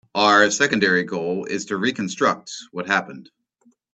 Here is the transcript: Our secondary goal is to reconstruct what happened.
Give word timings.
Our 0.15 0.49
secondary 0.49 1.03
goal 1.03 1.45
is 1.45 1.65
to 1.65 1.77
reconstruct 1.77 2.51
what 2.71 2.87
happened. 2.87 3.29